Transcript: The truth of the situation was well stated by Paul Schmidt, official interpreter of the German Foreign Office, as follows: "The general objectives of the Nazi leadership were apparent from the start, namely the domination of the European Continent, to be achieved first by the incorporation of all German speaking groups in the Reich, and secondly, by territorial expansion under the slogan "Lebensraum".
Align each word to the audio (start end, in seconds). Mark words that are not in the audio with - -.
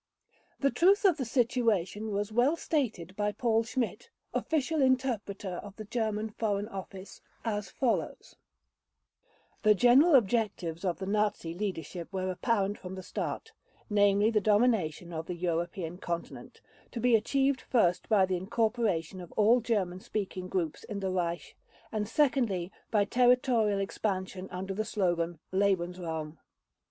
The 0.59 0.71
truth 0.71 1.05
of 1.05 1.17
the 1.17 1.25
situation 1.25 2.11
was 2.11 2.31
well 2.31 2.55
stated 2.55 3.15
by 3.15 3.31
Paul 3.31 3.61
Schmidt, 3.61 4.09
official 4.33 4.81
interpreter 4.81 5.57
of 5.61 5.75
the 5.75 5.83
German 5.85 6.31
Foreign 6.31 6.67
Office, 6.69 7.21
as 7.45 7.69
follows: 7.69 8.35
"The 9.61 9.75
general 9.75 10.15
objectives 10.15 10.83
of 10.83 10.97
the 10.97 11.05
Nazi 11.05 11.53
leadership 11.53 12.11
were 12.11 12.31
apparent 12.31 12.79
from 12.79 12.95
the 12.95 13.03
start, 13.03 13.51
namely 13.91 14.31
the 14.31 14.41
domination 14.41 15.13
of 15.13 15.27
the 15.27 15.35
European 15.35 15.99
Continent, 15.99 16.61
to 16.93 16.99
be 16.99 17.15
achieved 17.15 17.61
first 17.61 18.09
by 18.09 18.25
the 18.25 18.37
incorporation 18.37 19.21
of 19.21 19.31
all 19.33 19.59
German 19.61 19.99
speaking 19.99 20.47
groups 20.49 20.83
in 20.83 20.99
the 20.99 21.11
Reich, 21.11 21.55
and 21.91 22.09
secondly, 22.09 22.71
by 22.89 23.05
territorial 23.05 23.79
expansion 23.79 24.47
under 24.49 24.73
the 24.73 24.83
slogan 24.83 25.37
"Lebensraum". 25.51 26.39